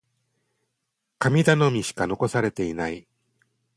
[1.19, 3.07] 神頼みしか残されていない。